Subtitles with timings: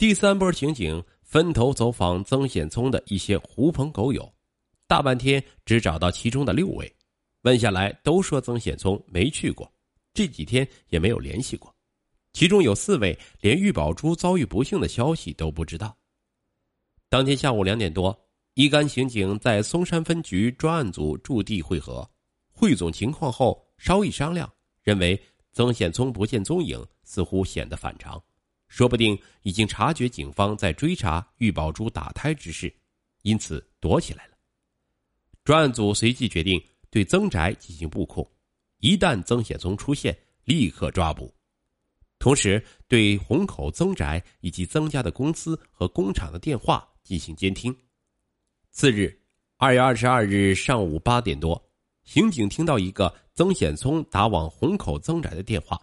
[0.00, 4.32] 第三波刑警分头走访曾显聪的一些狐朋狗友，
[4.86, 6.90] 大半天只找到其中的六位，
[7.42, 9.70] 问下来都说曾显聪没去过，
[10.14, 11.70] 这几天也没有联系过，
[12.32, 15.94] 其中有四位连玉宝珠遭遇不幸的消息都不知道。
[17.10, 18.18] 当天下午两点多，
[18.54, 22.10] 一干刑警在松山分局专案组驻地会合，
[22.50, 24.50] 汇总情况后稍一商量，
[24.82, 25.22] 认为
[25.52, 28.18] 曾显聪不见踪影，似乎显得反常。
[28.70, 32.72] 说不定已经察觉警方在追查玉宝珠打胎之事，
[33.22, 34.34] 因此躲起来了。
[35.42, 38.26] 专案组随即决定对曾宅进行布控，
[38.78, 41.34] 一旦曾显聪出现，立刻抓捕。
[42.20, 47.76] 同时，对虹口曾宅以及曾家的公司和工厂的电话进行监听。
[48.70, 49.20] 次日，
[49.56, 51.60] 二月二十二日上午八点多，
[52.04, 55.76] 刑警听到一个曾显聪打往虹口曾宅的电话，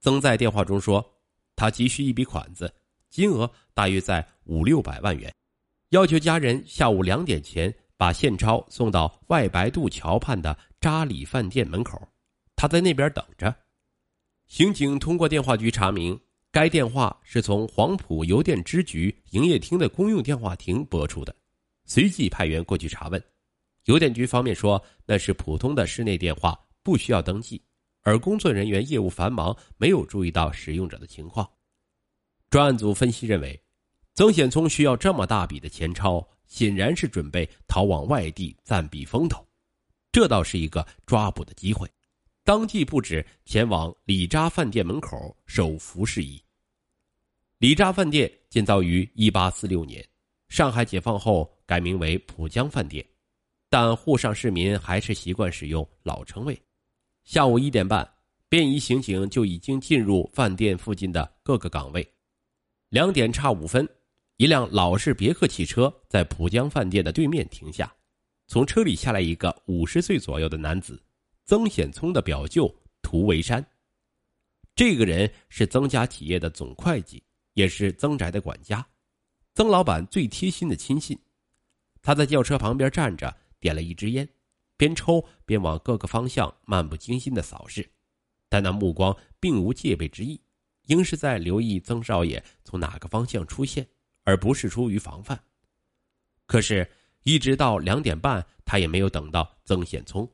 [0.00, 1.13] 曾在电话中说。
[1.56, 2.72] 他急需一笔款子，
[3.10, 5.32] 金额大约在五六百万元，
[5.90, 12.08] 要求家人下午两点前把现钞送到外白渡桥畔的扎里饭店门口，
[12.56, 13.54] 他在那边等着。
[14.46, 21.34] 刑警通过电话局查明，该电话是从黄埔邮电支局营业厅的公用电话亭拨出的，
[21.86, 23.22] 随即派员过去查问。
[23.84, 27.62] 邮电局方面说那是普通的室内电话，不需要登记。
[28.04, 31.50] 而工作人员业务繁忙，没有注意到使用者的情况。
[32.50, 33.60] 专案组分析认为，
[34.14, 39.44] 曾显聪需要这么大笔的钱钞，显然是准备逃往外地暂避风头，
[40.12, 41.90] 这倒是一个抓捕的机会。
[42.44, 46.40] 当即布置前往李扎饭店门口手扶事宜。
[47.56, 50.06] 李扎饭店建造于一八四六年，
[50.48, 53.04] 上海解放后改名为浦江饭店，
[53.70, 56.60] 但沪上市民还是习惯使用老称谓。
[57.24, 58.06] 下午一点半，
[58.50, 62.06] 便衣刑警就已经进入饭店附近的各个岗位。
[62.90, 63.88] 两点差五分，
[64.36, 67.90] 一辆老式别克汽车在浦江饭店的对面停下，
[68.46, 71.02] 从车里下来一个五十岁左右的男子，
[71.46, 73.64] 曾显聪的表舅涂维山。
[74.76, 77.22] 这个人是曾家企业的总会计，
[77.54, 78.86] 也是曾宅的管家，
[79.54, 81.18] 曾老板最贴心的亲信。
[82.02, 84.28] 他在轿车旁边站着，点了一支烟。
[84.76, 87.88] 边抽边往各个方向漫不经心的扫视，
[88.48, 90.40] 但那目光并无戒备之意，
[90.86, 93.86] 应是在留意曾少爷从哪个方向出现，
[94.24, 95.42] 而不是出于防范。
[96.46, 96.90] 可是，
[97.22, 100.30] 一直到两点半，他也没有等到曾显聪。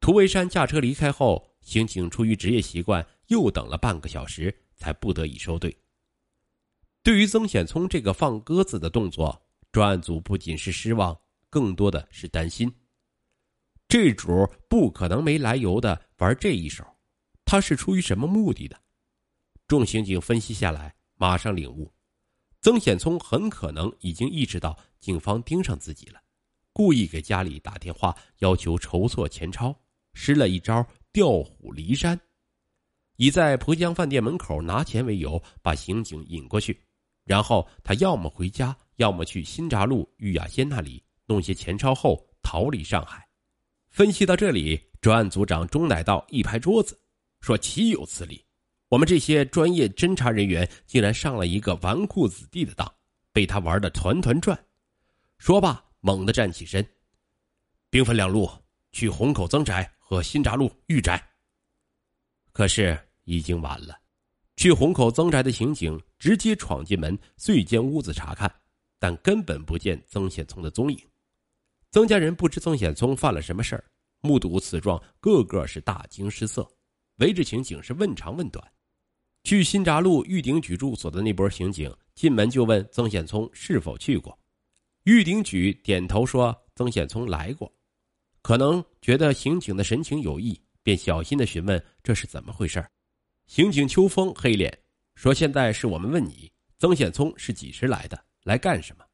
[0.00, 5.74] 涂维山驾车离开后，刑警出于职业习惯，又等了半个小时，才不得已收队。
[7.02, 9.40] 对于曾显聪这个放鸽子的动作，
[9.72, 11.18] 专案组不仅是失望，
[11.48, 12.72] 更多的是担心。
[13.88, 16.84] 这主不可能没来由的玩这一手，
[17.44, 18.76] 他是出于什么目的的？
[19.68, 21.92] 众刑警分析下来，马上领悟，
[22.60, 26.20] 曾显聪很可能已经意识到警方盯上自己了，
[26.72, 29.74] 故意给家里打电话要求筹措钱钞，
[30.14, 32.20] 施了一招调虎离山，
[33.16, 36.80] 以在浦江饭店门口拿钱为由，把刑警引过去，
[37.24, 43.25] 然后他要么回家，要么去新闸路玉雅仙那里弄些钱钞后逃离上海。
[43.96, 47.00] 分析到这里，专案组长钟乃道一拍桌子，
[47.40, 48.44] 说：“岂有此理！
[48.90, 52.86] 我们这些专业侦查人员竟然上了一个纨绔子弟的当，
[53.32, 54.66] 被他玩的团团转。”
[55.40, 56.86] 说罢，猛地站起身，
[57.88, 58.46] 兵分两路
[58.92, 61.26] 去虹口曾宅和新闸路玉宅。
[62.52, 63.98] 可是已经晚了，
[64.56, 68.60] 去虹口曾宅的刑警直接闯进门，遂间屋子查看，
[68.98, 70.98] 但根本不见曾显聪的踪影。
[71.96, 73.82] 曾家人不知曾显聪犯了什么事儿，
[74.20, 76.70] 目睹此状，个个是大惊失色，
[77.20, 78.62] 围着刑警是问长问短。
[79.44, 84.38] 去新闸路玉鼎举住所的那波刑警进门就问曾显聪是否去过，
[85.04, 87.74] 玉鼎举点头说曾显聪来过，
[88.42, 92.86] 可能觉得刑警的神情有异，便小心的询问这是怎么回事
[93.46, 94.78] 刑警秋风黑脸
[95.14, 99.04] 说：“现在是我们问你，曾显聪是几时来的，来干什么？”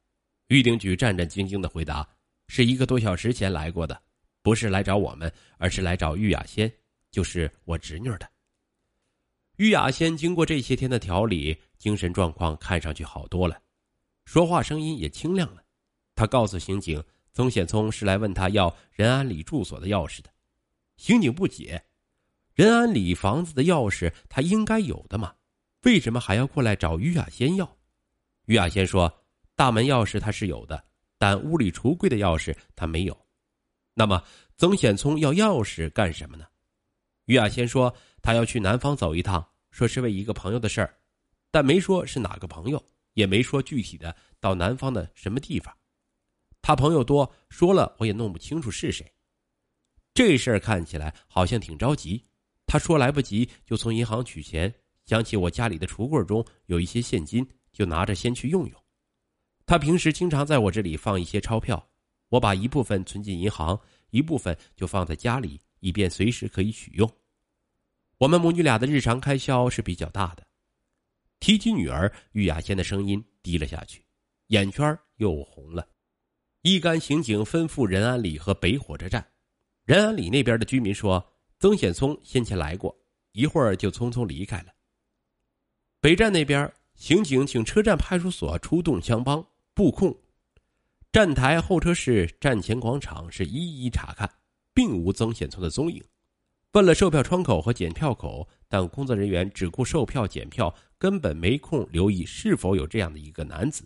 [0.49, 2.05] 玉鼎举战战兢兢的回答。
[2.55, 3.99] 是一个多小时前来过的，
[4.43, 6.71] 不是来找我们，而是来找玉雅仙，
[7.09, 8.29] 就是我侄女的。
[9.55, 13.59] 玉雅仙经过这些天的调理，精神状况看上去好多了，
[14.25, 15.63] 说话声音也清亮了。
[16.13, 17.03] 他告诉刑警，
[17.33, 20.29] 曾显聪是来问他要仁安里住所的钥匙的。
[20.97, 21.83] 刑警不解，
[22.53, 25.33] 仁安里房子的钥匙他应该有的嘛，
[25.85, 27.77] 为什么还要过来找玉雅仙要？
[28.45, 30.85] 玉雅仙说，大门钥匙他是有的。
[31.23, 33.17] 但屋里橱柜的钥匙他没有，
[33.93, 34.21] 那么
[34.57, 36.45] 曾显聪要钥匙干什么呢？
[37.27, 40.97] 于亚仙说他要去南方走一趟，说是为一个朋友的事儿，
[41.49, 45.73] 但没说是哪个朋友，也没说具体的到南方的什么地方。
[46.61, 49.09] 他朋友多说了，我也弄不清楚是谁。
[50.13, 52.21] 这事儿看起来好像挺着急。
[52.65, 54.75] 他说来不及，就从银行取钱，
[55.05, 58.82] 想起我家里的橱柜中有一些现金，就拿着先去用用。
[59.65, 61.87] 他平时经常在我这里放一些钞票，
[62.29, 63.79] 我把一部分存进银行，
[64.09, 67.09] 一部分就放在家里，以便随时可以取用。
[68.17, 70.45] 我们母女俩的日常开销是比较大的。
[71.39, 74.05] 提起女儿玉雅仙的声音低了下去，
[74.47, 75.87] 眼圈又红了。
[76.61, 79.25] 一干刑警吩咐仁安里和北火车站。
[79.83, 81.21] 仁安里那边的居民说，
[81.59, 82.97] 曾显聪先前来过，
[83.33, 84.67] 一会儿就匆匆离开了。
[85.99, 89.45] 北站那边，刑警请车站派出所出动相帮
[89.75, 90.15] 布控，
[91.11, 94.29] 站台、候车室、站前广场是一一查看，
[94.71, 96.03] 并无曾显聪的踪影。
[96.73, 103.83] 问了售票窗口和检票口，但工作人员只顾售票检票，根本没空留意是否有这样的一个男子。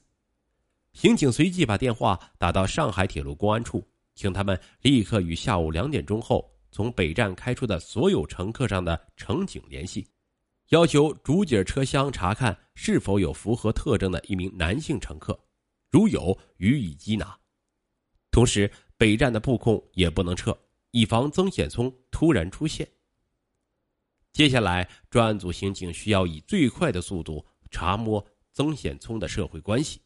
[0.91, 10.05] 刑警随即把电话打到上海铁路公安处，请他们立刻与下午两点钟后从北站开出的所有乘客上的乘警联系，
[10.69, 15.37] 要求主景车厢查看是否有符合特征的一名男性乘客，
[15.89, 17.37] 如有予以缉拿。
[18.31, 20.57] 同时，北站的布控也不能撤，
[20.91, 22.87] 以防曾显聪突然出现。
[24.33, 30.01] 接下来，专案组刑警需要以最快的速度查摸曾显聪的社会关系。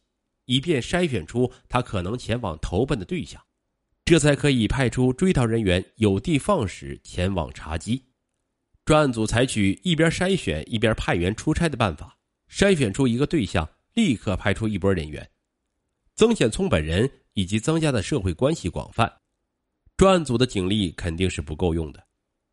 [0.46, 3.40] 以便筛选出他可能前往投奔的对象，
[4.04, 8.02] 这才可以派出追逃人员有的放矢前往查缉。
[8.84, 12.18] 专案组采取一边筛选一边派员出差的办法，
[12.50, 15.30] 筛选出一个对象，立刻派出一波人员。
[16.14, 19.10] 曾显聪本人以及曾家的社会关系广泛，
[19.96, 22.04] 专案组的警力肯定是不够用的，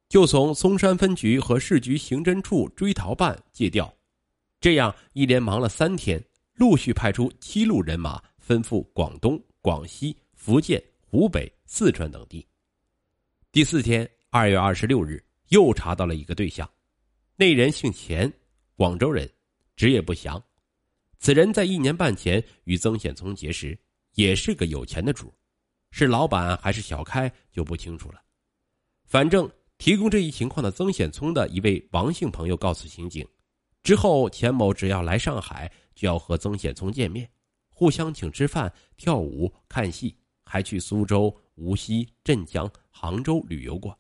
[0.07, 3.93] 就从松山分局和市局刑侦处追逃办借调，
[4.61, 6.23] 这样一连忙了三天。
[6.55, 12.45] 陆续派出七路人马，奔赴广东、广西、福建、湖北、四川等地。
[13.49, 16.69] 第四天，二月二十六日，又查到了一个对象，
[17.37, 18.29] 那人姓钱，
[18.75, 19.29] 广州人，
[19.77, 20.43] 职业不详。
[21.19, 23.77] 此人在一年半前与曾显聪结识，
[24.15, 25.33] 也是个有钱的主，
[25.91, 28.21] 是老板还是小开就不清楚了。
[29.05, 33.27] 反正提供这一情况的曾显聪的一位王姓朋友告诉刑警，
[33.83, 35.71] 之后钱某只要来上海。
[35.95, 37.29] 就要和曾显聪见面，
[37.67, 43.99] 互相请吃饭、跳舞、看戏，还去苏州、无锡、镇江、杭州旅游过。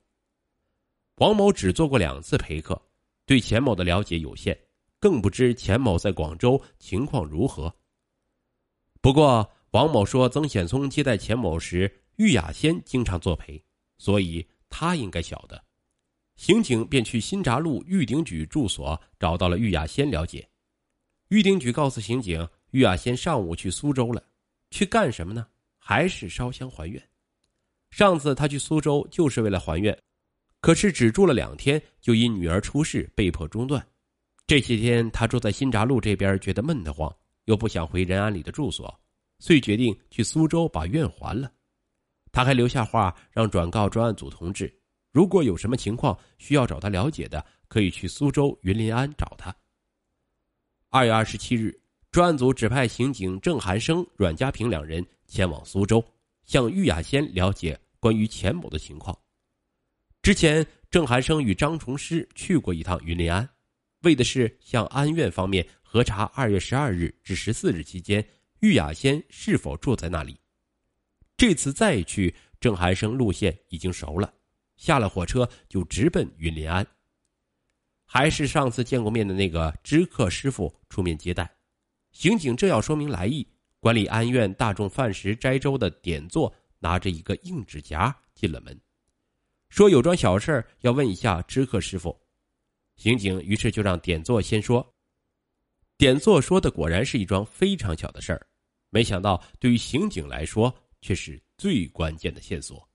[1.15, 2.81] 王某只做过两次陪客，
[3.25, 4.57] 对钱某的了解有限，
[4.99, 7.73] 更不知钱某在广州情况如何。
[9.01, 13.63] 不过王某说，曾显聪接待钱某时，玉雅仙经常作陪，
[13.97, 15.63] 所以他应该晓得。
[16.35, 20.47] 刑警便去新闸路玉鼎举住所找到了玉雅仙了解。
[21.29, 24.23] 玉鼎举告诉刑警，玉雅仙上午去苏州了，
[24.71, 25.47] 去干什么呢？
[25.77, 27.01] 还是烧香还愿。
[27.89, 29.97] 上次他去苏州就是为了还愿，
[30.61, 33.85] 可是只住了两天，就因女儿出事被迫中断。
[34.49, 37.15] 这些天他住在新闸路这边，觉得闷得慌，
[37.45, 38.99] 又不想回仁安里的住所，
[39.37, 41.51] 遂决定去苏州把愿还了。
[42.31, 44.75] 他还留下话让转告专案组同志，
[45.11, 49.55] 如果有什么情况需要找他了解的，可以去苏州云林安找他。
[50.89, 51.79] 二月二十七日，
[52.09, 56.03] 专案组指派刑警郑寒生、阮家平两人前往苏州，
[56.47, 59.15] 向玉雅仙了解关于钱某的情况。
[60.23, 63.47] 之前，郑寒生与张崇师去过一趟云林安，
[64.01, 68.25] 为的是向安院方面核查二月十二日至十四日期间
[68.59, 70.39] 玉雅仙是否住在那里。
[71.35, 74.33] 这次再去，郑寒生路线已经熟了，
[74.77, 76.85] 下了火车就直奔云林安。
[78.05, 81.49] 还是上次见过面的那个知客师傅出面接待，
[82.11, 83.47] 刑警正要说明来意，
[83.79, 88.79] 管理安院大众饭食斋粥的点座拿着一个硬纸夹进了门，
[89.69, 92.19] 说有桩小事要问一下知客师傅。
[92.99, 94.85] 刑警于是就让点座先说。
[95.97, 98.47] 点座说的果然是一桩非常小的事儿，
[98.89, 102.88] 没想到对于刑警来说却是最关键的线索。